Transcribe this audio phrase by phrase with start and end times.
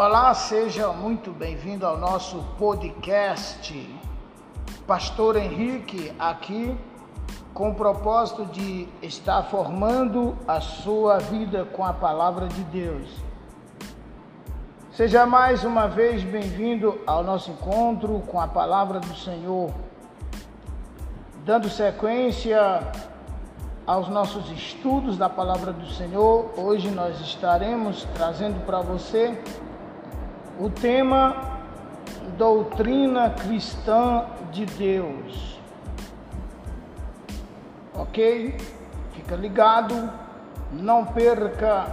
[0.00, 3.98] Olá, seja muito bem-vindo ao nosso podcast.
[4.86, 6.78] Pastor Henrique aqui
[7.52, 13.10] com o propósito de estar formando a sua vida com a palavra de Deus.
[14.92, 19.74] Seja mais uma vez bem-vindo ao nosso encontro com a palavra do Senhor.
[21.44, 22.82] Dando sequência
[23.84, 26.52] aos nossos estudos da palavra do Senhor.
[26.56, 29.36] Hoje nós estaremos trazendo para você
[30.58, 31.60] o tema
[32.36, 35.58] Doutrina Cristã de Deus.
[37.94, 38.56] Ok?
[39.12, 40.10] Fica ligado,
[40.72, 41.86] não perca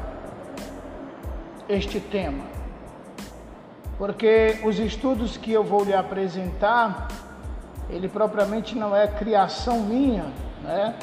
[1.67, 2.43] este tema,
[3.97, 7.07] porque os estudos que eu vou lhe apresentar,
[7.89, 10.25] ele propriamente não é criação minha,
[10.61, 10.95] né?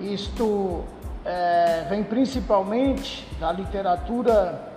[0.00, 0.84] Isto
[1.24, 4.69] é, vem principalmente da literatura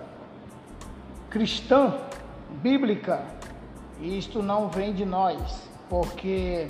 [1.33, 1.95] cristã,
[2.61, 3.25] bíblica,
[3.99, 6.67] isto não vem de nós, porque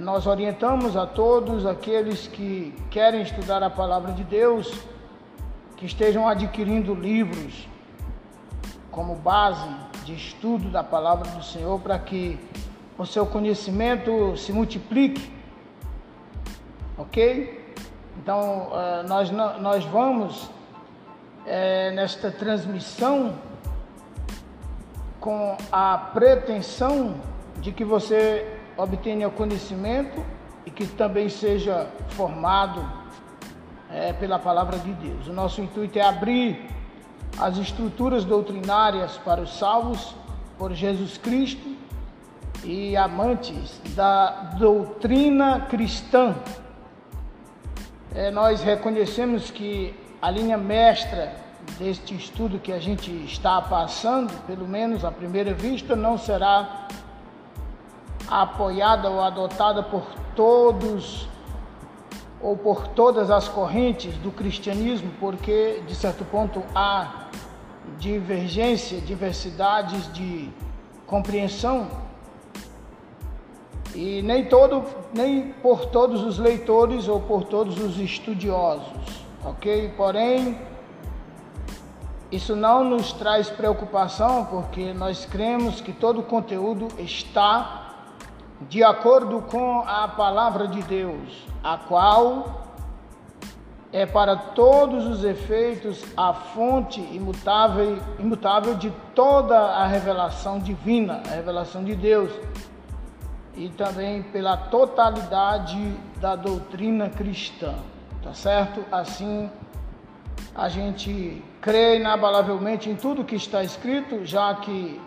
[0.00, 4.72] nós orientamos a todos aqueles que querem estudar a palavra de Deus
[5.76, 7.66] que estejam adquirindo livros
[8.92, 9.68] como base
[10.04, 12.38] de estudo da palavra do Senhor para que
[12.96, 15.40] o seu conhecimento se multiplique
[16.96, 17.74] ok?
[18.22, 20.50] Então, uh, nós, nós vamos
[21.46, 23.34] é, nesta transmissão
[25.20, 27.14] com a pretensão
[27.60, 30.24] de que você obtenha conhecimento
[30.64, 32.84] e que também seja formado
[33.90, 35.26] é, pela palavra de Deus.
[35.26, 36.70] O nosso intuito é abrir
[37.38, 40.14] as estruturas doutrinárias para os salvos
[40.58, 41.76] por Jesus Cristo
[42.64, 46.34] e amantes da doutrina cristã
[48.12, 51.32] é, nós reconhecemos que a linha mestra
[51.78, 56.88] deste estudo que a gente está passando, pelo menos à primeira vista, não será
[58.28, 60.04] apoiada ou adotada por
[60.36, 61.28] todos
[62.40, 67.26] ou por todas as correntes do cristianismo, porque de certo ponto há
[67.98, 70.50] divergência, diversidades de
[71.06, 71.88] compreensão.
[73.94, 79.92] E nem todo, nem por todos os leitores ou por todos os estudiosos, ok?
[79.96, 80.58] Porém,
[82.30, 87.88] isso não nos traz preocupação, porque nós cremos que todo o conteúdo está
[88.68, 92.60] de acordo com a palavra de Deus, a qual
[93.92, 101.34] é para todos os efeitos a fonte imutável, imutável de toda a revelação divina, a
[101.34, 102.30] revelação de Deus
[103.56, 107.74] e também pela totalidade da doutrina cristã,
[108.22, 108.84] tá certo?
[108.90, 109.50] Assim,
[110.54, 115.00] a gente crê inabalavelmente em tudo que está escrito, já que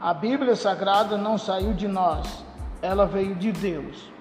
[0.00, 2.44] a Bíblia Sagrada não saiu de nós,
[2.82, 4.12] ela veio de Deus.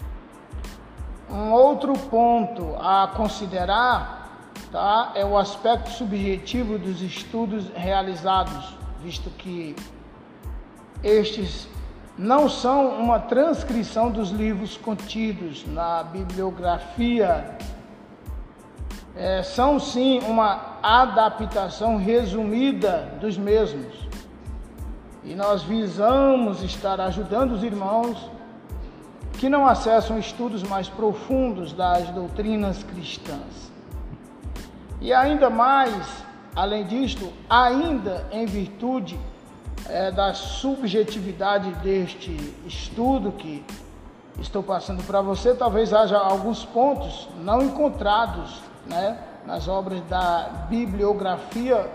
[1.30, 9.76] Um outro ponto a considerar tá, é o aspecto subjetivo dos estudos realizados, visto que
[11.04, 11.68] estes
[12.18, 17.58] não são uma transcrição dos livros contidos na bibliografia,
[19.16, 23.94] é, são sim uma adaptação resumida dos mesmos.
[25.24, 28.30] E nós visamos estar ajudando os irmãos
[29.40, 33.72] que não acessam estudos mais profundos das doutrinas cristãs.
[35.00, 36.24] E ainda mais,
[36.56, 39.20] além disto, ainda em virtude
[39.90, 42.36] é, da subjetividade deste
[42.66, 43.64] estudo que
[44.40, 51.90] estou passando para você, talvez haja alguns pontos não encontrados né, nas obras da bibliografia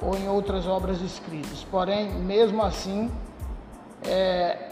[0.00, 1.64] ou em outras obras escritas.
[1.70, 3.10] Porém, mesmo assim,
[4.06, 4.70] é,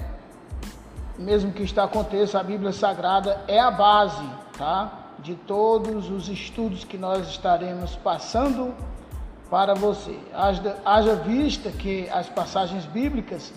[1.18, 4.28] mesmo que isto aconteça, a Bíblia Sagrada é a base
[4.58, 8.74] tá, de todos os estudos que nós estaremos passando
[9.50, 10.18] para você.
[10.84, 13.52] Haja, vista que as passagens bíblicas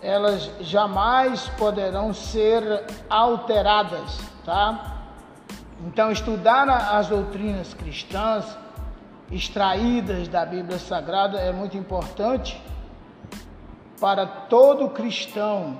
[0.00, 4.91] elas jamais poderão ser alteradas, tá?
[5.86, 8.56] Então, estudar as doutrinas cristãs
[9.30, 12.60] extraídas da Bíblia Sagrada é muito importante
[14.00, 15.78] para todo cristão,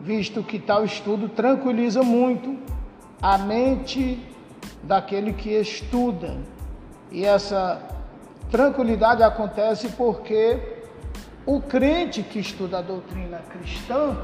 [0.00, 2.58] visto que tal estudo tranquiliza muito
[3.20, 4.24] a mente
[4.82, 6.36] daquele que estuda.
[7.10, 7.90] E essa
[8.50, 10.58] Tranquilidade acontece porque
[11.46, 14.16] o crente que estuda a doutrina cristã,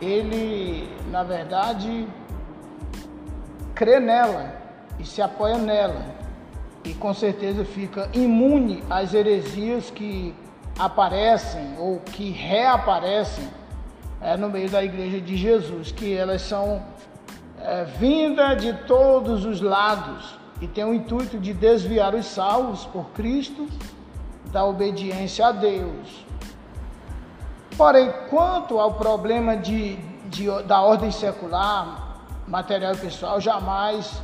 [0.00, 2.06] ele, na verdade,
[3.76, 4.54] crê nela
[4.98, 6.16] e se apoia nela.
[6.82, 10.34] e com certeza fica imune às heresias que
[10.78, 13.48] aparecem ou que reaparecem
[14.20, 16.80] é, no meio da igreja de Jesus, que elas são
[17.60, 23.06] é, vindas de todos os lados e tem o intuito de desviar os salvos por
[23.10, 23.68] Cristo
[24.52, 26.24] da obediência a Deus.
[27.76, 29.96] Porém, quanto ao problema de,
[30.30, 32.05] de da ordem secular,
[32.46, 34.20] material pessoal, jamais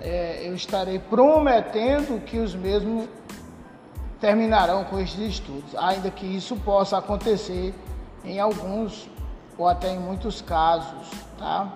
[0.00, 3.08] é, eu estarei prometendo que os mesmos
[4.20, 7.74] terminarão com estes estudos, ainda que isso possa acontecer
[8.24, 9.08] em alguns
[9.56, 11.68] ou até em muitos casos, tá?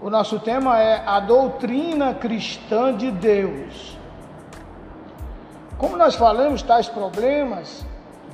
[0.00, 3.98] O nosso tema é a doutrina cristã de Deus.
[5.76, 7.84] Como nós falamos, tais problemas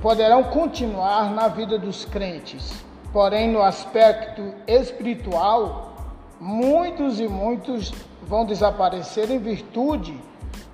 [0.03, 2.85] poderão continuar na vida dos crentes,
[3.15, 5.95] porém, no aspecto espiritual,
[6.41, 10.21] muitos e muitos vão desaparecer em virtude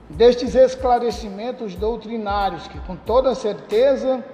[0.09, 4.25] destes esclarecimentos doutrinários que, com toda certeza,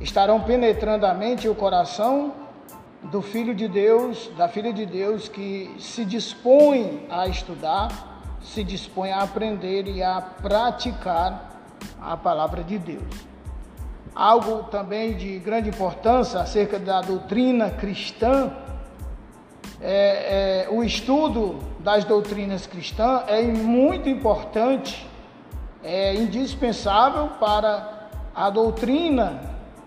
[0.00, 2.32] estarão penetrando a mente e o coração
[3.04, 7.88] do Filho de Deus, da Filha de Deus que se dispõe a estudar,
[8.42, 11.62] se dispõe a aprender e a praticar
[12.02, 13.35] a palavra de Deus.
[14.16, 18.50] Algo também de grande importância acerca da doutrina cristã
[19.80, 25.06] é, é, o estudo das doutrinas cristãs é muito importante,
[25.84, 29.38] é indispensável para a doutrina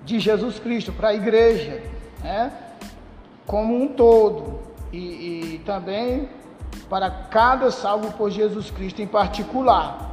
[0.06, 1.82] de Jesus Cristo, para a igreja,
[2.24, 2.54] né?
[3.48, 4.60] como um todo,
[4.94, 6.30] e, e também
[6.88, 10.09] para cada salvo por Jesus Cristo em particular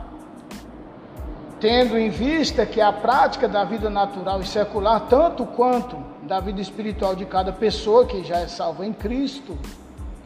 [1.60, 6.60] tendo em vista que a prática da vida natural e secular, tanto quanto da vida
[6.60, 9.56] espiritual de cada pessoa que já é salva em Cristo,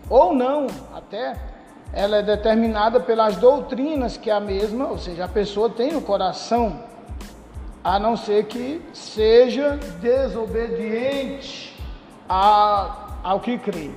[0.09, 1.37] ou não, até,
[1.93, 6.81] ela é determinada pelas doutrinas que a mesma, ou seja, a pessoa tem no coração,
[7.83, 11.77] a não ser que seja desobediente
[12.29, 13.91] a, ao que crê.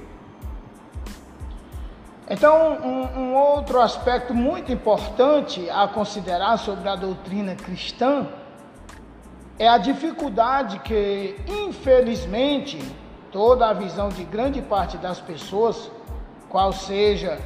[2.29, 8.27] Então, um, um, outro aspecto muito importante a considerar sobre a doutrina cristã
[9.59, 12.79] é a dificuldade que, infelizmente,
[13.31, 15.91] toda a visão de grande parte das pessoas,
[16.49, 17.39] qual seja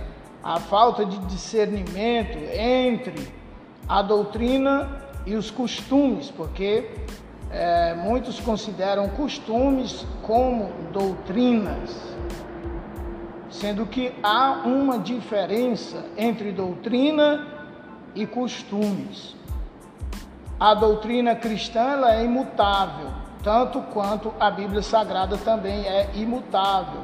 [0.43, 3.33] a falta de discernimento entre
[3.89, 6.89] a doutrina e os costumes, porque
[7.49, 12.15] é, muitos consideram costumes como doutrinas
[13.49, 17.45] sendo que há uma diferença entre doutrina
[18.13, 19.35] e costumes.
[20.59, 23.09] A doutrina cristã é imutável,
[23.43, 27.01] tanto quanto a Bíblia Sagrada também é imutável.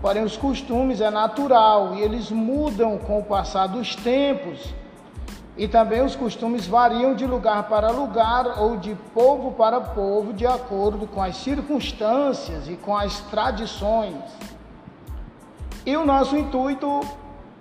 [0.00, 4.72] Porém, os costumes é natural e eles mudam com o passar dos tempos.
[5.56, 10.46] E também os costumes variam de lugar para lugar ou de povo para povo, de
[10.46, 14.14] acordo com as circunstâncias e com as tradições.
[15.88, 17.00] E o nosso intuito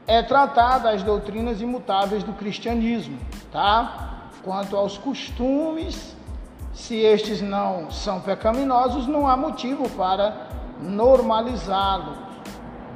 [0.05, 3.17] é tratar das doutrinas imutáveis do cristianismo,
[3.53, 4.27] tá?
[4.43, 6.13] Quanto aos costumes,
[6.73, 10.49] se estes não são pecaminosos, não há motivo para
[10.81, 12.17] normalizá-los,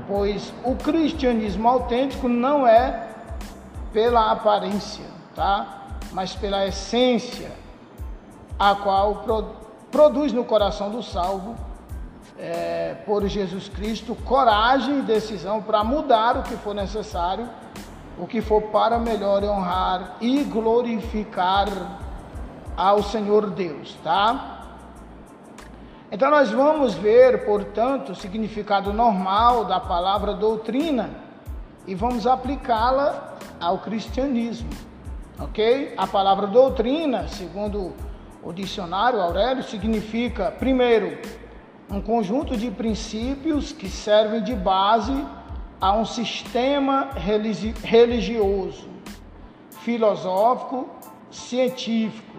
[0.06, 3.08] pois o cristianismo autêntico não é
[3.94, 5.96] pela aparência, tá?
[6.12, 7.54] Mas pela essência,
[8.60, 9.24] a qual
[9.90, 11.56] produz no coração do salvo
[12.38, 17.48] é, por Jesus Cristo coragem e decisão para mudar o que for necessário,
[18.18, 21.68] o que for para melhor honrar e glorificar
[22.76, 24.60] ao Senhor Deus, tá?
[26.12, 31.10] Então nós vamos ver, portanto, o significado normal da palavra doutrina
[31.88, 34.70] e vamos aplicá-la ao cristianismo,
[35.40, 35.94] ok?
[35.98, 37.94] A palavra doutrina, segundo
[38.44, 41.18] o dicionário Aurélio, significa, primeiro,
[41.92, 45.26] um conjunto de princípios que servem de base
[45.80, 47.10] a um sistema
[47.84, 48.88] religioso,
[49.82, 50.90] filosófico,
[51.30, 52.38] científico.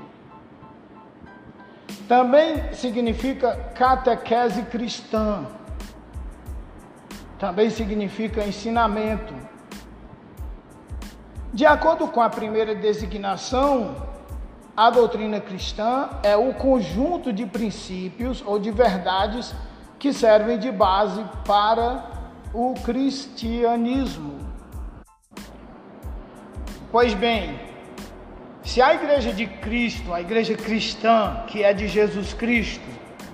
[2.09, 5.47] Também significa catequese cristã.
[7.39, 9.35] Também significa ensinamento.
[11.53, 14.12] De acordo com a primeira designação,
[14.77, 19.55] a doutrina cristã é o conjunto de princípios ou de verdades
[19.99, 22.05] que servem de base para
[22.55, 24.39] o cristianismo.
[26.91, 27.59] Pois bem,
[28.63, 32.85] se a igreja de Cristo, a igreja cristã, que é de Jesus Cristo,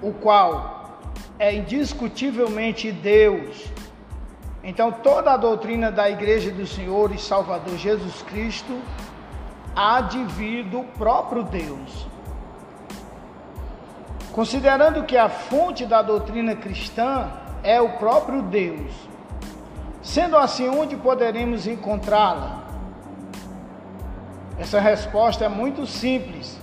[0.02, 1.00] o qual
[1.38, 3.70] é indiscutivelmente Deus,
[4.62, 8.78] Então, toda a doutrina da Igreja do Senhor e Salvador Jesus Cristo
[9.74, 12.06] há de vir do próprio Deus.
[14.32, 17.30] Considerando que a fonte da doutrina cristã
[17.62, 18.92] é o próprio Deus,
[20.02, 22.62] sendo assim, onde poderemos encontrá-la?
[24.58, 26.58] Essa resposta é muito simples.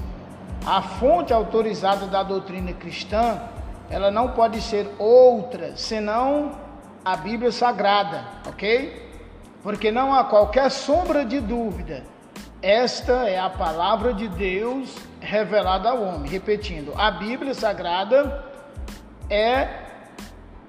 [0.65, 3.39] A fonte autorizada da doutrina cristã,
[3.89, 6.51] ela não pode ser outra senão
[7.03, 9.11] a Bíblia Sagrada, ok?
[9.61, 12.03] Porque não há qualquer sombra de dúvida.
[12.65, 16.31] Esta é a palavra de Deus revelada ao homem.
[16.31, 18.43] Repetindo, a Bíblia Sagrada
[19.29, 19.67] é,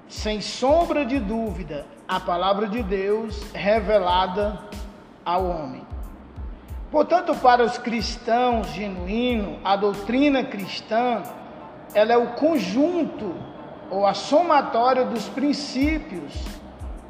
[0.07, 4.59] sem sombra de dúvida, a palavra de Deus revelada
[5.25, 5.87] ao homem.
[6.91, 11.23] Portanto, para os cristãos genuínos, a doutrina cristã,
[11.95, 13.33] ela é o conjunto
[13.89, 16.31] ou a somatória dos princípios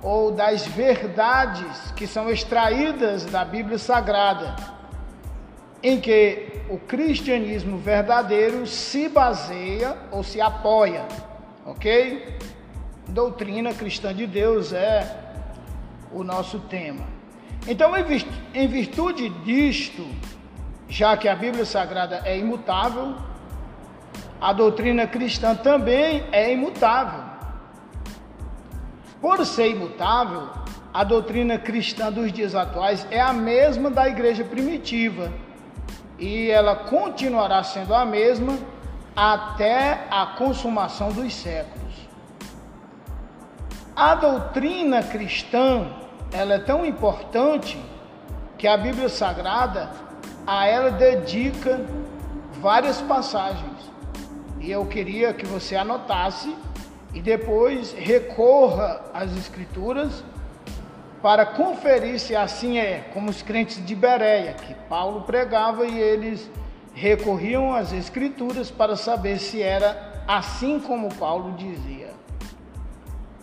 [0.01, 4.77] ou das verdades que são extraídas da Bíblia Sagrada,
[5.82, 11.06] em que o cristianismo verdadeiro se baseia ou se apoia,
[11.66, 12.36] ok?
[13.08, 15.16] Doutrina cristã de Deus é
[16.12, 17.06] o nosso tema.
[17.68, 17.94] Então,
[18.54, 20.06] em virtude disto,
[20.90, 23.16] já que a Bíblia Sagrada é imutável,
[24.40, 27.24] a doutrina cristã também é imutável.
[29.22, 30.50] Por ser imutável,
[30.94, 35.32] a doutrina cristã dos dias atuais é a mesma da igreja primitiva
[36.18, 38.58] e ela continuará sendo a mesma
[39.16, 42.08] até a consumação dos séculos.
[43.96, 45.88] A doutrina cristã
[46.32, 47.80] ela é tão importante
[48.58, 49.90] que a Bíblia Sagrada
[50.46, 51.82] a ela dedica
[52.62, 53.92] várias passagens.
[54.60, 56.56] E eu queria que você anotasse
[57.14, 60.24] e depois recorra às Escrituras
[61.28, 66.50] para conferir se assim é, como os crentes de Bereia, que Paulo pregava e eles
[66.94, 72.14] recorriam às Escrituras para saber se era assim como Paulo dizia.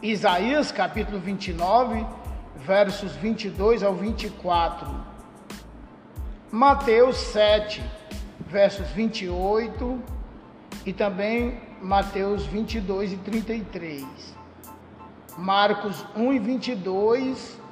[0.01, 2.07] Isaías capítulo 29
[2.57, 4.89] versos 22 ao 24.
[6.51, 7.83] Mateus 7,
[8.47, 10.03] versos 28
[10.87, 14.07] e também Mateus 22 e 33.
[15.37, 17.64] Marcos 1 e 22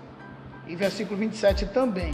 [0.66, 2.12] e versículo 27 também.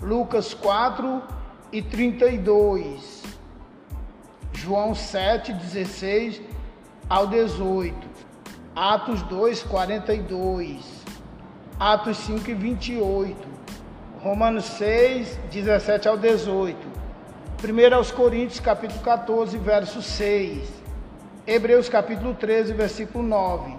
[0.00, 1.22] Lucas 4
[1.70, 3.22] e 32.
[4.52, 6.42] João 7, 16
[7.08, 7.96] ao 18.
[8.74, 11.02] Atos 2, 42.
[11.84, 13.36] Atos 5 e 28,
[14.20, 16.78] Romanos 6, 17 ao 18,
[17.64, 20.62] 1 aos Coríntios capítulo 14, verso 6,
[21.44, 23.74] Hebreus capítulo 13, versículo 9,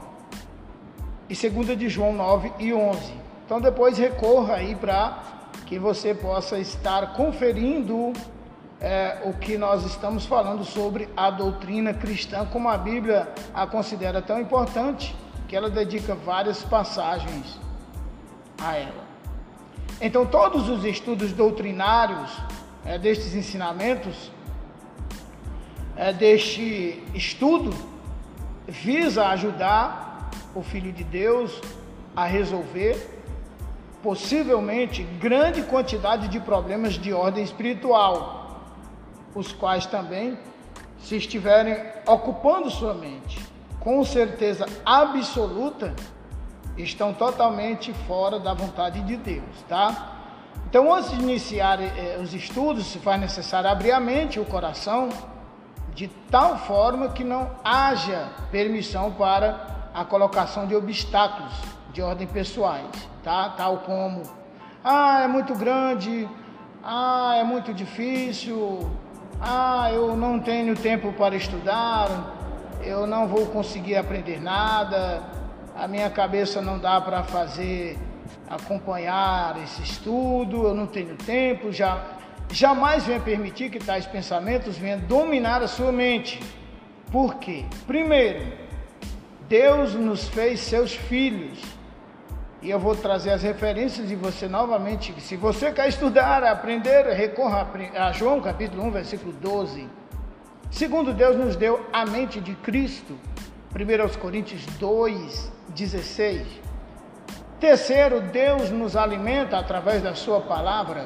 [1.30, 3.23] e 2 de João 9 e 11.
[3.54, 5.22] Então depois recorra aí para
[5.68, 8.12] que você possa estar conferindo
[8.82, 14.24] é, o que nós estamos falando sobre a doutrina cristã, como a Bíblia a considera
[14.24, 15.16] tão importante,
[15.48, 17.60] que ela dedica várias passagens
[18.60, 19.04] a ela.
[20.02, 22.36] Então, todos os estudos doutrinários
[22.84, 24.32] é, destes ensinamentos,
[25.96, 27.72] é, deste estudo,
[28.68, 31.62] visa ajudar o Filho de Deus
[32.16, 33.12] a resolver
[34.04, 38.62] possivelmente grande quantidade de problemas de ordem espiritual,
[39.34, 40.38] os quais também,
[41.00, 43.40] se estiverem ocupando sua mente,
[43.80, 45.94] com certeza absoluta,
[46.78, 50.12] estão totalmente fora da vontade de Deus, tá?
[50.70, 55.10] Então, antes de iniciar eh, os estudos, se faz necessário abrir a mente o coração
[55.94, 61.54] de tal forma que não haja permissão para a colocação de obstáculos
[61.94, 62.90] de ordem pessoais,
[63.24, 63.50] tá?
[63.50, 64.24] Tal como,
[64.84, 66.28] ah, é muito grande,
[66.84, 68.90] ah, é muito difícil,
[69.40, 72.10] ah, eu não tenho tempo para estudar,
[72.82, 75.22] eu não vou conseguir aprender nada,
[75.76, 77.98] a minha cabeça não dá para fazer,
[78.50, 82.04] acompanhar esse estudo, eu não tenho tempo, já,
[82.52, 86.42] jamais venha permitir que tais pensamentos venham dominar a sua mente.
[87.12, 87.66] Por quê?
[87.86, 88.64] Primeiro,
[89.48, 91.60] Deus nos fez seus filhos.
[92.63, 95.13] E eu vou trazer as referências de você novamente.
[95.20, 99.86] Se você quer estudar, aprender, recorra a João capítulo 1, versículo 12.
[100.72, 103.20] Segundo, Deus nos deu a mente de Cristo.
[103.75, 106.48] 1 Coríntios 2, 16.
[107.60, 111.05] Terceiro, Deus nos alimenta através da Sua palavra,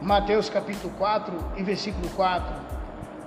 [0.00, 2.54] Mateus capítulo 4 e versículo 4.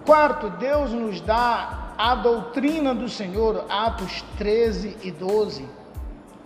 [0.05, 5.67] Quarto, Deus nos dá a doutrina do Senhor, Atos 13 e 12.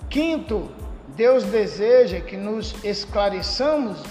[0.09, 0.69] Quinto,
[1.15, 4.01] Deus deseja que nos esclareçamos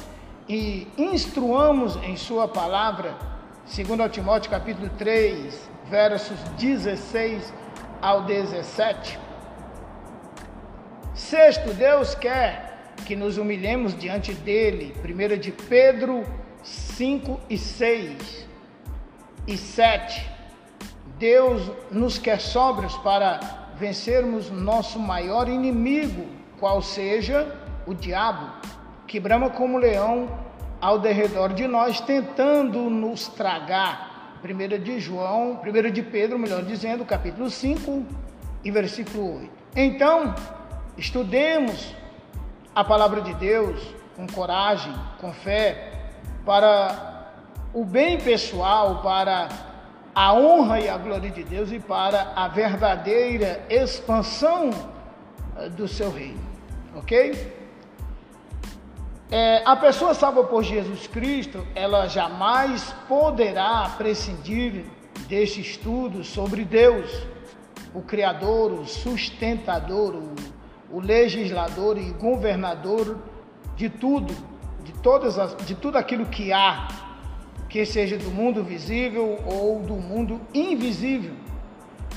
[0.48, 3.16] e instruamos em Sua palavra,
[3.66, 7.52] segundo Timóteo capítulo 3, versos 16
[8.00, 9.18] ao 17.
[11.14, 14.94] Sexto, Deus quer que nos humilhemos diante dele.
[15.04, 16.24] 1 de Pedro
[16.62, 18.48] 5 e 6
[19.48, 20.30] e 7.
[21.18, 23.40] Deus nos quer sóbrios para
[23.76, 27.52] vencermos nosso maior inimigo, qual seja
[27.84, 28.48] o diabo,
[29.08, 30.28] que brama como leão
[30.80, 34.38] ao derredor de nós, tentando nos tragar.
[34.44, 38.06] 1 de João, 1 de Pedro, melhor dizendo, capítulo 5
[38.62, 39.50] e versículo 8.
[39.74, 40.36] Então,
[40.96, 41.96] estudemos
[42.72, 43.82] a palavra de Deus
[44.14, 46.10] com coragem, com fé,
[46.46, 47.32] para
[47.74, 49.48] o bem pessoal, para
[50.14, 54.70] a honra e a glória de Deus e para a verdadeira expansão
[55.56, 56.51] eh, do seu reino
[56.94, 57.52] ok?
[59.30, 64.84] É, a pessoa salva por Jesus Cristo, ela jamais poderá prescindir
[65.26, 67.10] deste estudo sobre Deus,
[67.94, 70.34] o Criador, o sustentador, o,
[70.90, 73.18] o legislador e governador
[73.74, 74.34] de tudo,
[74.84, 76.88] de todas as, de tudo aquilo que há,
[77.70, 81.32] que seja do mundo visível ou do mundo invisível.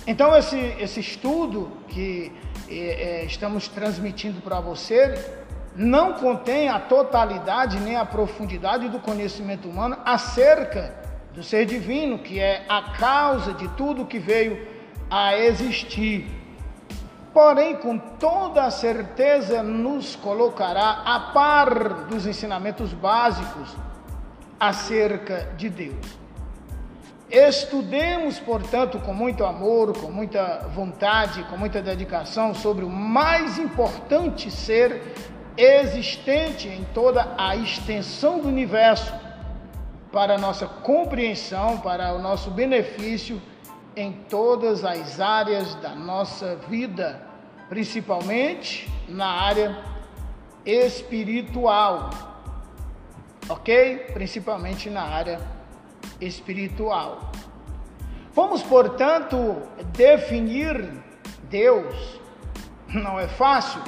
[0.06, 2.32] Então esse, esse estudo que
[2.70, 5.44] é, estamos transmitindo para você
[5.76, 10.94] não contém a totalidade nem a profundidade do conhecimento humano acerca
[11.34, 14.66] do ser divino, que é a causa de tudo que veio
[15.10, 16.28] a existir.
[17.34, 23.76] Porém, com toda a certeza, nos colocará a par dos ensinamentos básicos
[24.58, 26.25] acerca de Deus.
[27.30, 34.52] Estudemos, portanto, com muito amor, com muita vontade, com muita dedicação sobre o mais importante
[34.52, 35.02] ser
[35.58, 39.12] existente em toda a extensão do universo,
[40.12, 43.42] para a nossa compreensão, para o nosso benefício
[43.96, 47.22] em todas as áreas da nossa vida,
[47.68, 49.78] principalmente na área
[50.66, 52.12] espiritual.
[53.50, 54.12] Ok?
[54.14, 55.55] Principalmente na área espiritual
[56.20, 57.32] espiritual.
[58.34, 59.62] Vamos, portanto,
[59.94, 60.92] definir
[61.50, 62.20] Deus.
[62.88, 63.82] Não é fácil,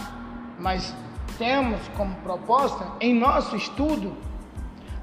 [0.59, 0.95] mas
[1.37, 4.17] temos como proposta em nosso estudo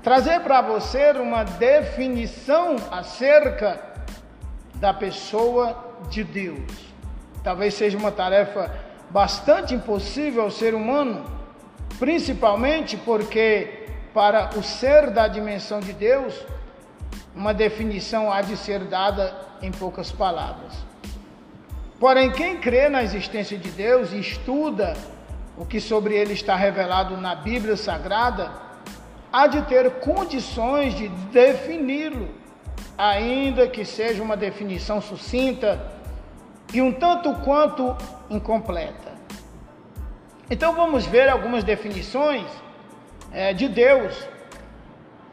[0.03, 3.81] trazer para você uma definição acerca
[4.75, 6.93] da pessoa de Deus.
[7.43, 8.71] Talvez seja uma tarefa
[9.09, 11.25] bastante impossível ao ser humano,
[11.99, 16.35] principalmente porque para o ser da dimensão de Deus,
[17.35, 20.73] uma definição há de ser dada em poucas palavras.
[21.99, 24.95] Porém, quem crê na existência de Deus e estuda
[25.57, 28.53] o que sobre ele está revelado na Bíblia Sagrada,
[29.33, 32.29] há de ter condições de defini-lo,
[32.97, 35.81] ainda que seja uma definição sucinta
[36.73, 37.97] e um tanto quanto
[38.29, 39.13] incompleta.
[40.51, 42.47] Então vamos ver algumas definições
[43.33, 44.15] é, de Deus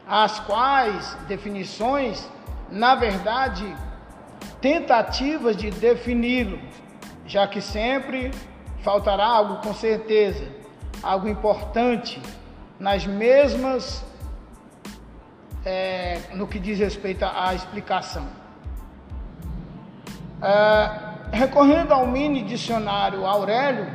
[0.06, 2.28] as quais definições,
[2.70, 3.74] na verdade,
[4.60, 6.58] tentativas de defini-lo,
[7.26, 8.30] já que sempre
[8.82, 10.44] faltará algo com certeza,
[11.02, 12.20] algo importante
[12.78, 14.04] nas mesmas
[15.64, 18.26] é, no que diz respeito à explicação.
[20.42, 23.86] É, recorrendo ao mini dicionário Aurélio,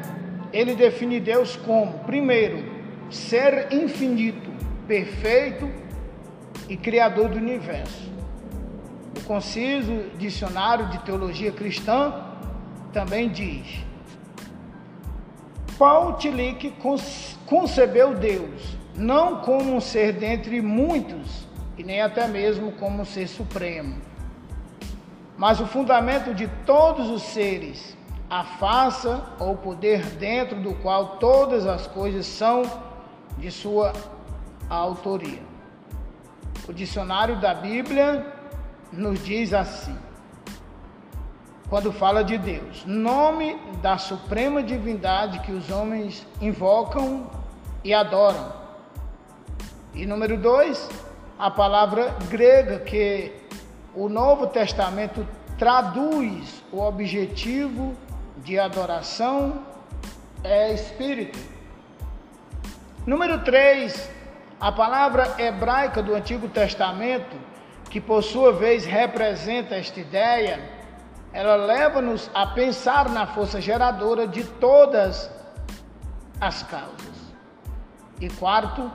[0.53, 2.63] ele define Deus como, primeiro,
[3.09, 4.49] ser infinito,
[4.87, 5.69] perfeito
[6.69, 8.11] e Criador do universo.
[9.17, 12.13] O conciso dicionário de teologia cristã
[12.93, 13.85] também diz:
[15.77, 16.73] Paul Tillich
[17.45, 23.27] concebeu Deus não como um ser dentre muitos e nem até mesmo como um ser
[23.27, 23.95] supremo,
[25.37, 27.95] mas o fundamento de todos os seres,
[28.27, 32.63] a faça ou poder dentro do qual todas as coisas são
[33.37, 33.93] de sua
[34.67, 35.56] autoria.
[36.67, 38.25] O dicionário da Bíblia
[38.91, 39.97] nos diz assim:
[41.69, 47.29] quando fala de Deus, nome da suprema divindade que os homens invocam
[47.83, 48.53] e adoram.
[49.93, 50.89] E número dois,
[51.37, 53.33] a palavra grega que
[53.93, 57.95] o Novo Testamento traduz o objetivo
[58.37, 59.61] de adoração
[60.43, 61.37] é espírito.
[63.05, 64.09] Número três,
[64.59, 67.37] a palavra hebraica do Antigo Testamento,
[67.89, 70.59] que por sua vez representa esta ideia,
[71.31, 75.29] ela leva-nos a pensar na força geradora de todas
[76.41, 77.17] as causas.
[78.19, 78.91] E quarto,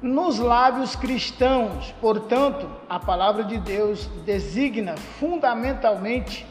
[0.00, 6.46] nos lábios cristãos, portanto, a palavra de Deus designa fundamentalmente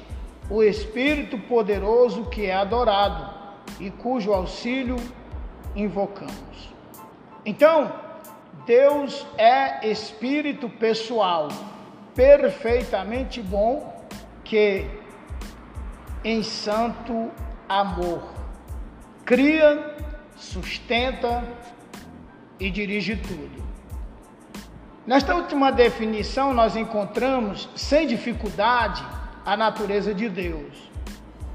[0.49, 3.33] o Espírito poderoso que é adorado
[3.79, 4.97] e cujo auxílio
[5.75, 6.71] invocamos.
[7.45, 7.91] Então,
[8.65, 11.47] Deus é espírito pessoal,
[12.13, 14.05] perfeitamente bom,
[14.43, 14.85] que
[16.23, 17.31] em santo
[17.67, 18.21] amor
[19.25, 19.95] cria,
[20.35, 21.43] sustenta
[22.59, 23.63] e dirige tudo.
[25.07, 29.03] Nesta última definição, nós encontramos, sem dificuldade,
[29.43, 30.91] a natureza de Deus,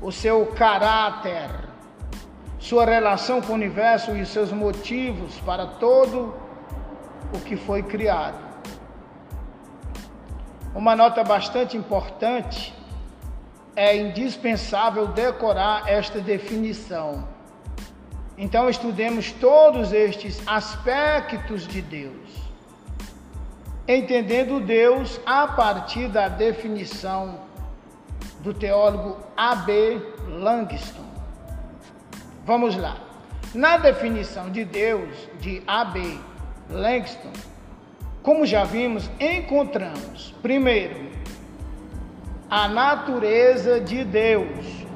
[0.03, 1.49] o seu caráter,
[2.59, 6.46] sua relação com o universo e seus motivos para todo o
[7.45, 8.39] que foi criado.
[10.75, 12.75] Uma nota bastante importante
[13.75, 17.29] é indispensável decorar esta definição.
[18.39, 22.29] Então, estudemos todos estes aspectos de Deus,
[23.89, 27.41] entendendo Deus a partir da definição
[28.41, 30.01] do teólogo A.B.
[30.29, 31.05] Langston.
[32.45, 32.99] Vamos lá.
[33.55, 35.09] Na definição de Deus
[35.41, 36.19] de A.B.
[36.71, 37.33] Langston,
[38.23, 41.11] como já vimos, encontramos, primeiro,
[42.51, 44.87] a natureza de Deus.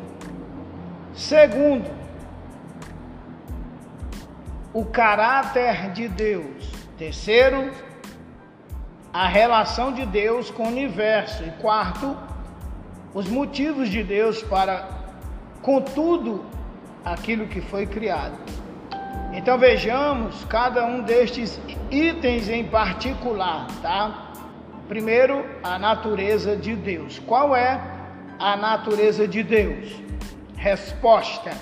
[1.14, 1.90] Segundo,
[4.72, 6.70] o caráter de Deus.
[6.96, 7.72] Terceiro,
[9.12, 11.42] a relação de Deus com o universo.
[11.44, 12.16] E quarto,
[13.12, 14.88] os motivos de Deus para
[15.62, 16.44] com tudo
[17.04, 18.38] aquilo que foi criado.
[19.32, 24.32] Então vejamos cada um destes itens em particular, tá?
[24.88, 27.20] Primeiro, a natureza de Deus.
[27.20, 27.80] Qual é
[28.40, 29.94] a natureza de Deus?
[30.56, 31.52] Resposta: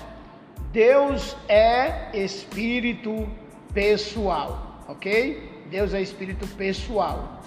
[0.71, 3.29] Deus é espírito
[3.71, 5.65] pessoal, ok?
[5.69, 7.39] Deus é espírito pessoal.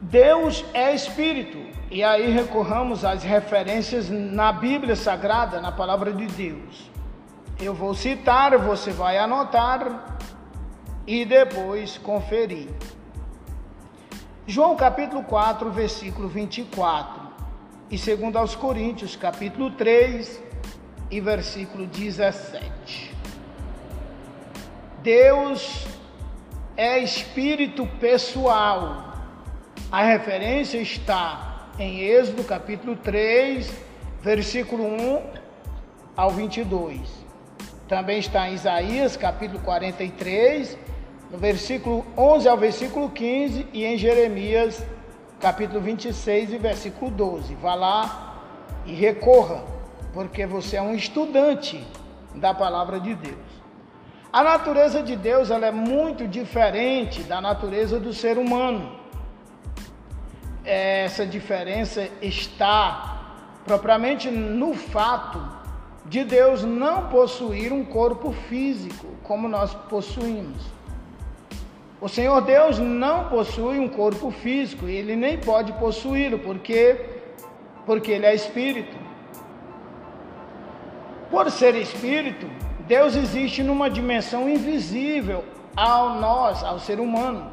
[0.00, 6.91] Deus é espírito, e aí recorramos às referências na Bíblia Sagrada, na palavra de Deus.
[7.60, 10.18] Eu vou citar, você vai anotar
[11.06, 12.68] e depois conferir.
[14.46, 17.22] João capítulo 4, versículo 24.
[17.90, 20.42] E segundo aos Coríntios, capítulo 3
[21.10, 23.14] e versículo 17.
[25.02, 25.86] Deus
[26.76, 29.12] é espírito pessoal.
[29.90, 33.72] A referência está em Êxodo capítulo 3,
[34.22, 35.22] versículo 1
[36.16, 37.21] ao 22.
[37.88, 40.78] Também está em Isaías capítulo 43,
[41.30, 44.84] no versículo 11 ao versículo 15 e em Jeremias
[45.40, 47.54] capítulo 26 e versículo 12.
[47.56, 48.34] Vá lá
[48.86, 49.62] e recorra,
[50.12, 51.84] porque você é um estudante
[52.34, 53.62] da palavra de Deus.
[54.32, 59.02] A natureza de Deus ela é muito diferente da natureza do ser humano
[60.64, 63.18] essa diferença está
[63.64, 65.40] propriamente no fato
[66.06, 70.62] de Deus não possuir um corpo físico como nós possuímos.
[72.00, 77.12] O Senhor Deus não possui um corpo físico e ele nem pode possuí-lo, porque
[77.86, 78.96] porque ele é espírito.
[81.30, 82.46] Por ser espírito,
[82.86, 87.50] Deus existe numa dimensão invisível ao nós, ao ser humano,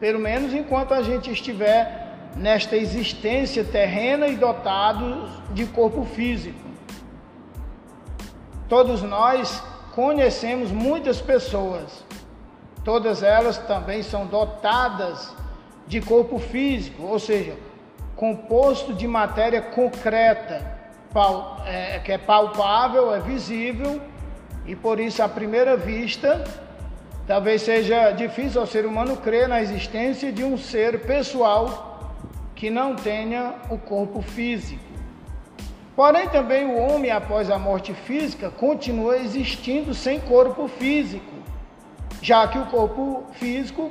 [0.00, 6.71] pelo menos enquanto a gente estiver nesta existência terrena e dotados de corpo físico.
[8.72, 9.62] Todos nós
[9.94, 12.02] conhecemos muitas pessoas,
[12.82, 15.30] todas elas também são dotadas
[15.86, 17.54] de corpo físico, ou seja,
[18.16, 20.80] composto de matéria concreta,
[21.66, 24.00] é, que é palpável, é visível,
[24.64, 26.42] e por isso, à primeira vista,
[27.26, 32.08] talvez seja difícil ao ser humano crer na existência de um ser pessoal
[32.54, 34.91] que não tenha o corpo físico.
[35.94, 41.32] Porém, também o homem, após a morte física, continua existindo sem corpo físico,
[42.22, 43.90] já que o corpo físico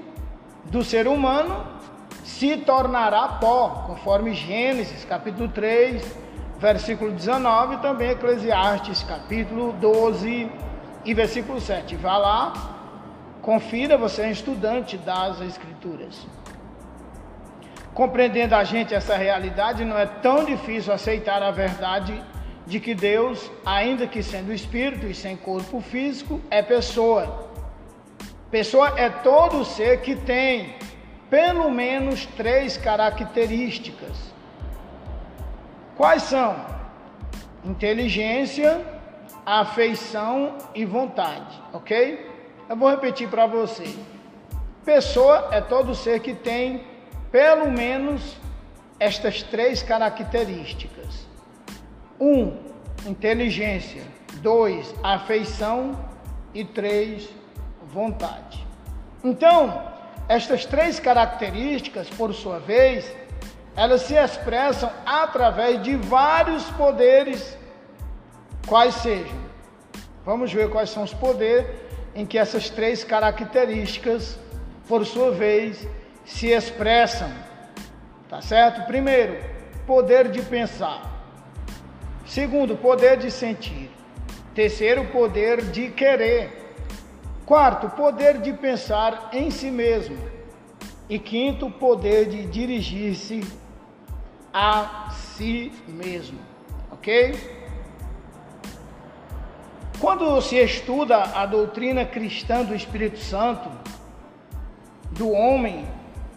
[0.66, 1.64] do ser humano
[2.24, 6.18] se tornará pó, conforme Gênesis capítulo 3,
[6.58, 10.52] versículo 19, e também Eclesiastes capítulo 12
[11.06, 11.96] e versículo 7.
[11.98, 12.54] Vá lá,
[13.44, 16.26] confira, você é estudante das Escrituras.
[17.93, 22.23] Compreendendo a gente essa realidade, não é tão difícil aceitar a verdade
[22.65, 27.49] de que Deus, ainda que sendo espírito e sem corpo físico, é pessoa.
[28.49, 30.75] Pessoa é todo ser que tem
[31.30, 34.34] pelo menos três características.
[35.97, 36.56] Quais são?
[37.63, 38.82] Inteligência,
[39.45, 42.30] afeição e vontade, ok?
[42.69, 43.95] Eu vou repetir para você.
[44.84, 46.90] Pessoa é todo ser que tem
[47.32, 48.38] pelo menos
[49.00, 51.28] estas três características:
[52.20, 52.58] um,
[53.06, 54.04] inteligência,
[54.41, 55.98] dois, afeição
[56.54, 57.30] e três,
[57.91, 58.65] vontade.
[59.24, 59.84] Então,
[60.28, 63.12] estas três características, por sua vez,
[63.76, 67.58] elas se expressam através de vários poderes,
[68.67, 69.39] quais sejam.
[70.26, 71.65] Vamos ver quais são os poderes
[72.13, 74.38] em que essas três características,
[74.88, 75.88] por sua vez,
[76.32, 77.30] se expressam.
[78.30, 78.86] Tá certo?
[78.88, 79.38] Primeiro,
[79.86, 81.00] poder de pensar.
[82.26, 83.91] Segundo, poder de sentir.
[84.56, 86.76] Terceiro, poder de querer.
[87.46, 90.17] Quarto, poder de pensar em si mesmo.
[91.10, 93.41] E quinto, poder de dirigir-se
[94.54, 96.39] a si mesmo.
[96.91, 97.36] Ok?
[100.00, 103.70] Quando se estuda a doutrina cristã do Espírito Santo,
[105.12, 105.86] do homem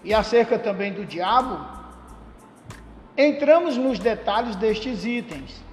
[0.04, 1.66] e acerca também do diabo,
[3.16, 5.64] entramos nos detalhes destes itens.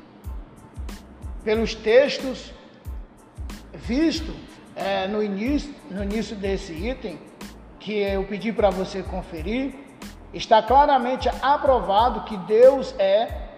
[1.44, 2.54] Pelos textos
[3.74, 4.34] visto
[4.76, 7.20] é, no, início, no início desse item,
[7.80, 9.74] que eu pedi para você conferir,
[10.34, 13.50] está claramente aprovado que Deus é,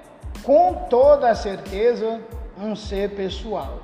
[0.44, 2.22] com toda a certeza,
[2.58, 3.82] um ser pessoal.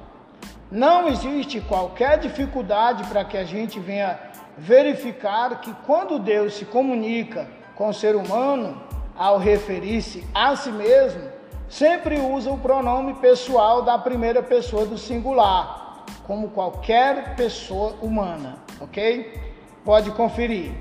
[0.72, 4.20] Não existe qualquer dificuldade para que a gente venha
[4.60, 8.82] verificar que quando Deus se comunica com o ser humano,
[9.16, 11.30] ao referir-se a si mesmo,
[11.70, 19.34] sempre usa o pronome pessoal da primeira pessoa do singular, como qualquer pessoa humana, ok?
[19.86, 20.72] Pode conferir.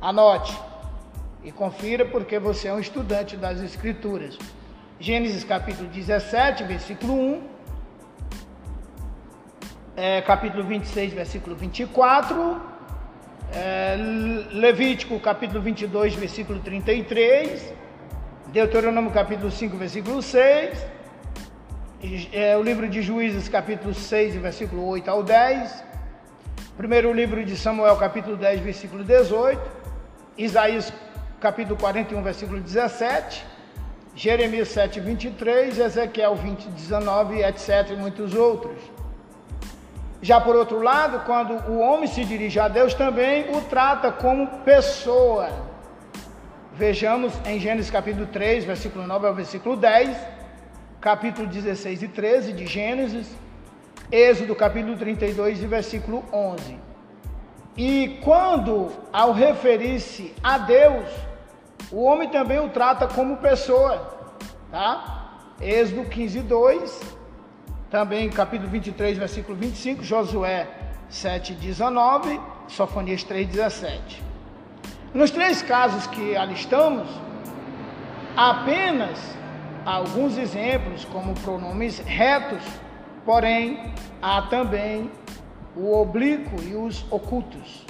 [0.00, 0.56] Anote
[1.44, 4.38] e confira porque você é um estudante das Escrituras.
[4.98, 7.57] Gênesis capítulo 17, versículo 1.
[10.00, 12.62] É, capítulo 26, versículo 24.
[13.52, 13.96] É,
[14.52, 17.74] Levítico capítulo 22, versículo 33.
[18.52, 20.86] Deuteronômio capítulo 5, versículo 6.
[22.32, 25.82] É, o livro de Juízes capítulo 6, versículo 8 ao 10.
[26.76, 29.60] Primeiro livro de Samuel capítulo 10, versículo 18.
[30.36, 30.92] Isaías
[31.40, 33.44] capítulo 41, versículo 17,
[34.14, 37.90] Jeremias 7, 23, Ezequiel 20, 19, etc.
[37.90, 38.97] e muitos outros.
[40.20, 44.48] Já por outro lado, quando o homem se dirige a Deus, também o trata como
[44.64, 45.48] pessoa.
[46.74, 50.16] Vejamos em Gênesis capítulo 3, versículo 9 ao versículo 10,
[51.00, 53.28] capítulo 16 e 13 de Gênesis,
[54.10, 56.78] Êxodo capítulo 32 e versículo 11.
[57.76, 61.08] E quando, ao referir-se a Deus,
[61.92, 64.18] o homem também o trata como pessoa,
[64.70, 65.54] tá?
[65.60, 67.17] Êxodo 15, 2,
[67.90, 70.66] também capítulo 23, versículo 25, Josué
[71.08, 74.22] 7, 19, Sofonias 3, 17.
[75.14, 77.08] Nos três casos que alistamos,
[78.36, 79.18] apenas
[79.86, 82.62] alguns exemplos como pronomes retos,
[83.24, 85.10] porém há também
[85.74, 87.86] o oblíquo e os ocultos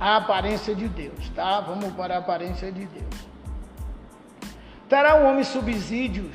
[0.00, 1.60] a aparência de Deus, tá?
[1.60, 3.14] Vamos para a aparência de Deus.
[4.88, 6.34] Terá o homem subsídios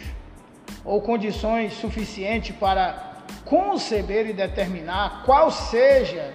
[0.86, 6.34] ou condições suficientes para conceber e determinar qual seja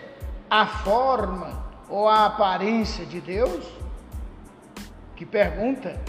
[0.51, 3.65] a forma ou a aparência de Deus?
[5.15, 6.01] Que pergunta.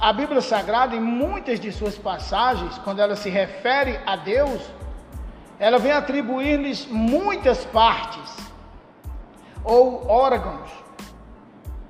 [0.00, 4.62] A Bíblia Sagrada, em muitas de suas passagens, quando ela se refere a Deus,
[5.58, 8.36] ela vem atribuir-lhes muitas partes
[9.64, 10.70] ou órgãos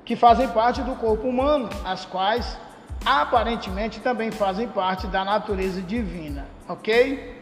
[0.03, 2.57] que fazem parte do corpo humano, as quais
[3.05, 7.37] aparentemente também fazem parte da natureza divina, ok?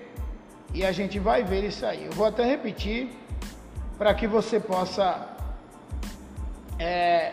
[0.73, 2.05] E a gente vai ver isso aí.
[2.05, 3.09] Eu vou até repetir
[3.97, 5.27] para que você possa
[6.77, 7.31] é,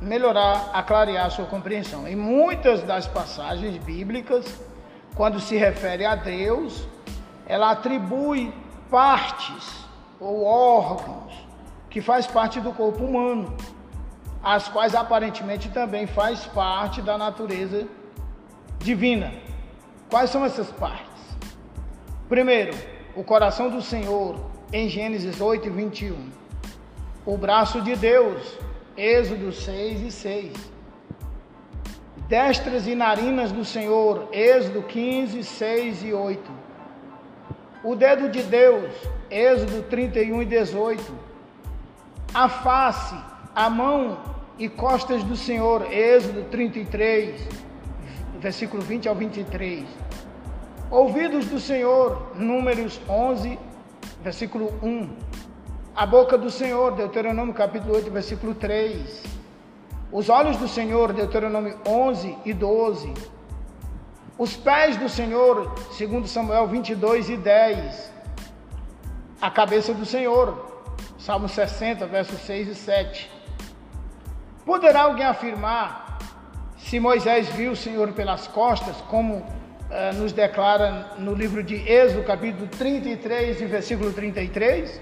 [0.00, 2.06] melhorar, aclarear a sua compreensão.
[2.06, 4.44] Em muitas das passagens bíblicas,
[5.14, 6.86] quando se refere a Deus,
[7.46, 8.52] ela atribui
[8.90, 9.84] partes
[10.20, 11.32] ou órgãos
[11.88, 13.56] que faz parte do corpo humano,
[14.42, 17.86] as quais aparentemente também faz parte da natureza
[18.78, 19.32] divina.
[20.10, 21.22] Quais são essas partes?
[22.28, 22.76] Primeiro,
[23.16, 24.38] o coração do Senhor,
[24.72, 26.30] em Gênesis 8 e 21.
[27.26, 28.58] O braço de Deus,
[28.96, 30.52] Êxodo 6 e 6.
[32.28, 36.50] Destras e narinas do Senhor, Êxodo 15, 6 e 8.
[37.82, 38.92] O dedo de Deus,
[39.30, 41.28] Êxodo 31 e 18
[42.34, 43.16] a face,
[43.54, 44.18] a mão
[44.58, 45.92] e costas do Senhor.
[45.92, 47.40] Êxodo 33,
[48.40, 49.84] versículo 20 ao 23.
[50.90, 53.58] Ouvidos do Senhor, Números 11,
[54.22, 55.08] versículo 1.
[55.94, 59.22] A boca do Senhor, Deuteronômio capítulo 8, versículo 3.
[60.10, 63.12] Os olhos do Senhor, Deuteronômio 11 e 12.
[64.38, 68.12] Os pés do Senhor, segundo Samuel 22 e 10.
[69.40, 73.37] A cabeça do Senhor, Salmo 60, versos 6 e 7.
[74.68, 76.18] Poderá alguém afirmar,
[76.76, 79.42] se Moisés viu o Senhor pelas costas, como
[79.90, 85.00] eh, nos declara no livro de Êxodo, capítulo 33 e versículo 33?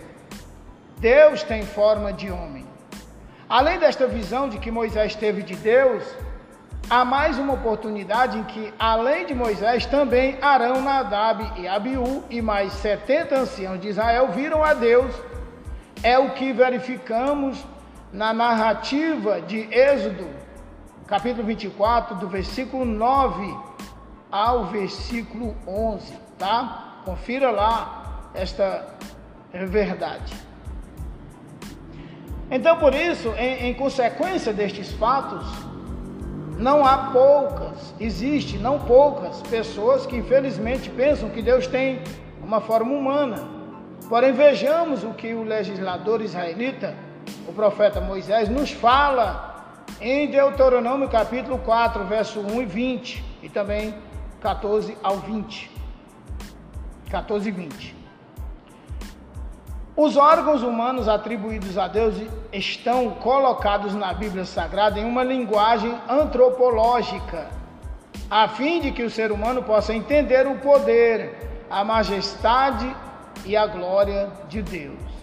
[0.99, 2.65] Deus tem forma de homem.
[3.49, 6.05] Além desta visão de que Moisés teve de Deus,
[6.89, 12.41] há mais uma oportunidade em que, além de Moisés, também Arão, Nadab e Abiú e
[12.41, 15.13] mais 70 anciãos de Israel viram a Deus.
[16.05, 17.67] É o que verificamos
[18.17, 20.27] na narrativa de Êxodo,
[21.07, 23.55] capítulo 24, do versículo 9
[24.33, 27.03] ao versículo 11, tá?
[27.05, 28.87] Confira lá esta
[29.53, 30.33] verdade.
[32.51, 35.47] Então, por isso, em, em consequência destes fatos,
[36.57, 42.01] não há poucas, existe não poucas pessoas que infelizmente pensam que Deus tem
[42.43, 43.47] uma forma humana.
[44.09, 47.05] Porém, vejamos o que o legislador israelita,
[47.47, 53.95] o profeta Moisés, nos fala em Deuteronômio capítulo 4, verso 1 e 20, e também
[54.41, 55.71] 14 ao 20.
[57.11, 57.97] 14 e 20.
[59.97, 62.17] Os órgãos humanos atribuídos a Deus
[62.53, 67.49] estão colocados na Bíblia Sagrada em uma linguagem antropológica,
[68.29, 72.95] a fim de que o ser humano possa entender o poder, a majestade
[73.47, 75.16] e a glória de Deus.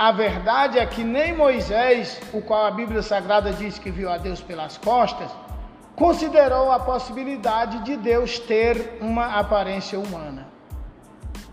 [0.00, 4.16] A verdade é que nem Moisés, o qual a Bíblia Sagrada diz que viu a
[4.16, 5.30] Deus pelas costas,
[5.94, 10.48] considerou a possibilidade de Deus ter uma aparência humana.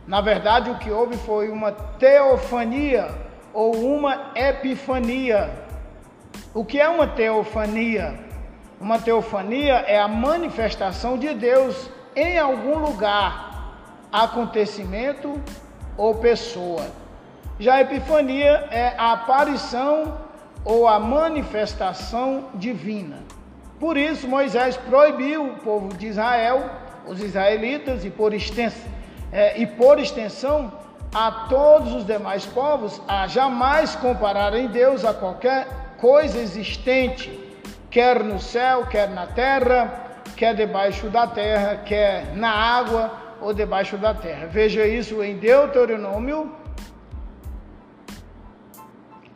[0.07, 3.09] Na verdade, o que houve foi uma teofania
[3.53, 5.51] ou uma epifania.
[6.53, 8.17] O que é uma teofania?
[8.79, 13.73] Uma teofania é a manifestação de Deus em algum lugar,
[14.09, 15.33] acontecimento
[15.97, 16.87] ou pessoa.
[17.59, 20.17] Já a epifania é a aparição
[20.63, 23.17] ou a manifestação divina.
[23.79, 26.69] Por isso, Moisés proibiu o povo de Israel,
[27.07, 28.91] os israelitas, e por, extensão,
[29.31, 30.71] é, e por extensão
[31.13, 35.67] a todos os demais povos, a jamais compararem Deus a qualquer
[35.97, 37.39] coisa existente,
[37.89, 43.97] quer no céu, quer na terra, quer debaixo da terra, quer na água ou debaixo
[43.97, 44.47] da terra.
[44.47, 46.51] Veja isso em Deuteronômio,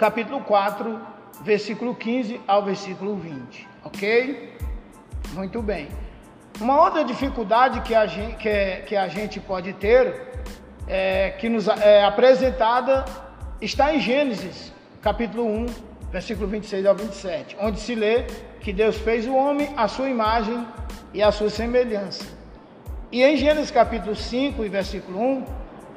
[0.02, 1.00] capítulo 4,
[1.44, 3.68] versículo 15 ao versículo 20.
[3.84, 4.52] Ok?
[5.34, 5.90] Muito bem.
[6.60, 10.42] Uma outra dificuldade que a gente, que, que a gente pode ter,
[10.88, 13.06] é, que nos é apresentada,
[13.62, 15.66] está em Gênesis, capítulo 1,
[16.12, 18.24] versículo 26 ao 27, onde se lê
[18.60, 20.66] que Deus fez o homem à sua imagem
[21.14, 22.26] e à sua semelhança.
[23.12, 25.46] E em Gênesis capítulo 5 e versículo 1,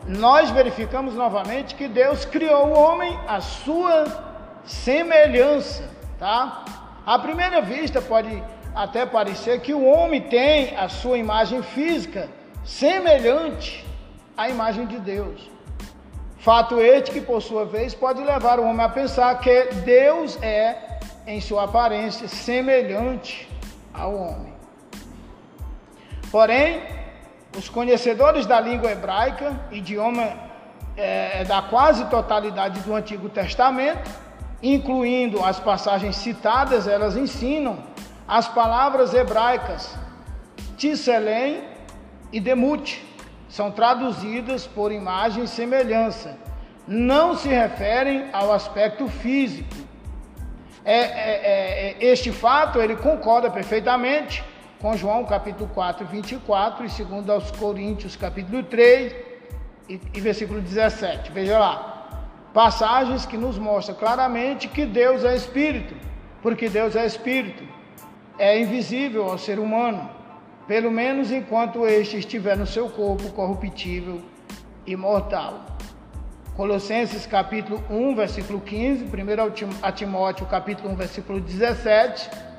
[0.07, 4.05] nós verificamos novamente que Deus criou o homem à sua
[4.65, 5.89] semelhança,
[6.19, 6.65] tá?
[7.07, 8.43] À primeira vista, pode
[8.75, 12.29] até parecer que o homem tem a sua imagem física
[12.65, 13.85] semelhante
[14.37, 15.51] à imagem de Deus.
[16.39, 20.99] Fato este que, por sua vez, pode levar o homem a pensar que Deus é,
[21.27, 23.49] em sua aparência, semelhante
[23.93, 24.53] ao homem.
[26.31, 26.83] Porém,
[27.57, 30.33] os conhecedores da língua hebraica, idioma
[30.97, 34.11] é, da quase totalidade do Antigo Testamento,
[34.63, 37.79] incluindo as passagens citadas, elas ensinam
[38.27, 39.95] as palavras hebraicas
[40.77, 41.63] Tisselém
[42.33, 43.05] e Demute,
[43.49, 46.37] são traduzidas por imagem e semelhança,
[46.89, 49.75] não se referem ao aspecto físico.
[50.85, 54.45] É, é, é, é este fato ele concorda perfeitamente
[54.85, 59.15] com João capítulo 4, 24 e segundo aos Coríntios capítulo 3
[59.89, 61.33] e, e versículo 17.
[61.33, 62.21] Veja lá
[62.53, 65.95] passagens que nos mostram claramente que Deus é espírito,
[66.43, 67.65] porque Deus é espírito,
[68.39, 70.07] é invisível ao ser humano,
[70.69, 74.21] pelo menos enquanto este estiver no seu corpo corruptível
[74.87, 75.65] e mortal.
[76.59, 79.09] Colossenses capítulo 1, versículo 15, 1
[79.81, 82.54] a Timóteo capítulo 1, versículo 17,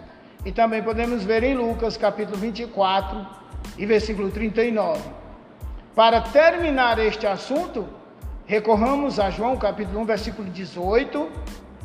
[0.46, 3.26] e também podemos ver em Lucas capítulo 24
[3.78, 5.02] e versículo 39.
[5.96, 7.86] Para terminar este assunto,
[8.48, 11.32] Recorramos a João capítulo 1, versículo 18,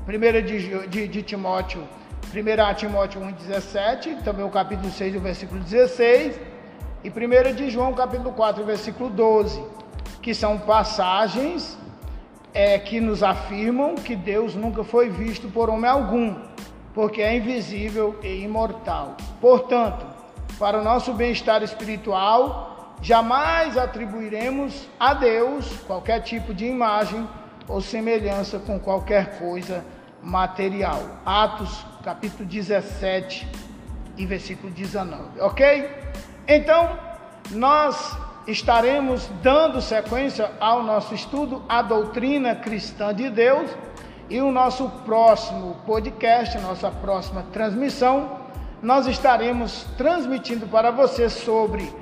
[0.06, 1.88] 1 de, de, de Timóteo,
[2.34, 6.38] 1 Timóteo 1, 17, também o capítulo 6, o versículo 16,
[7.02, 9.64] e 1 de João, capítulo 4, versículo 12,
[10.20, 11.78] que são passagens
[12.52, 16.36] é, que nos afirmam que Deus nunca foi visto por homem algum,
[16.94, 19.16] porque é invisível e imortal.
[19.40, 20.04] Portanto,
[20.58, 27.26] para o nosso bem-estar espiritual, jamais atribuiremos a Deus qualquer tipo de imagem
[27.68, 29.84] ou semelhança com qualquer coisa
[30.22, 31.00] material.
[31.24, 33.48] Atos, capítulo 17
[34.16, 35.88] e versículo 19, ok?
[36.46, 36.98] Então,
[37.52, 38.16] nós
[38.46, 43.70] estaremos dando sequência ao nosso estudo, a doutrina cristã de Deus,
[44.30, 48.38] e o nosso próximo podcast, nossa próxima transmissão,
[48.80, 51.92] nós estaremos transmitindo para você sobre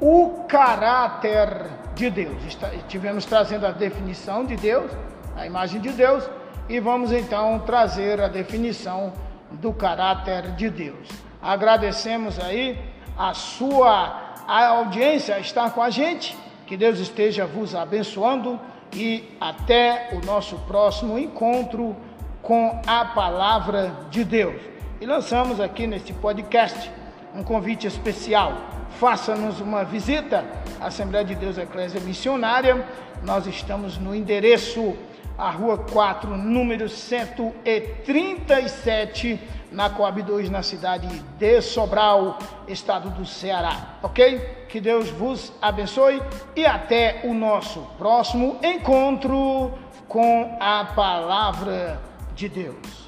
[0.00, 1.48] o caráter
[1.94, 2.42] de Deus.
[2.74, 4.90] Estivemos trazendo a definição de Deus,
[5.36, 6.28] a imagem de Deus,
[6.68, 9.12] e vamos então trazer a definição
[9.52, 11.08] do caráter de Deus.
[11.40, 12.78] Agradecemos aí
[13.16, 16.36] a sua a audiência estar com a gente.
[16.66, 18.60] Que Deus esteja vos abençoando
[18.92, 21.96] e até o nosso próximo encontro
[22.42, 24.60] com a palavra de Deus.
[25.00, 26.90] E lançamos aqui neste podcast
[27.34, 28.52] um convite especial.
[28.98, 30.44] Faça-nos uma visita
[30.80, 32.86] à Assembleia de Deus Eclésia Missionária.
[33.22, 34.96] Nós estamos no endereço
[35.36, 39.38] a Rua 4, número 137
[39.70, 41.06] na Coab 2, na cidade
[41.38, 42.38] de Sobral,
[42.68, 43.96] estado do Ceará.
[44.02, 44.66] Ok?
[44.68, 46.22] Que Deus vos abençoe
[46.54, 49.72] e até o nosso próximo encontro
[50.08, 52.00] com a palavra
[52.34, 53.05] de Deus.